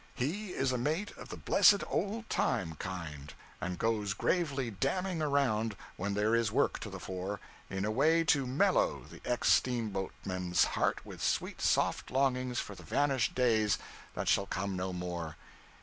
[0.15, 5.75] He is a mate of the blessed old time kind; and goes gravely damning around,
[5.95, 7.39] when there is work to the fore,
[7.69, 12.81] in a way to mellow the ex steamboatman's heart with sweet soft longings for the
[12.81, 13.77] vanished days
[14.15, 15.35] that shall come no more.